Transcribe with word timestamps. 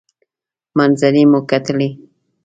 منظرې 0.77 1.23
مو 1.31 1.39
کتلې. 1.49 1.89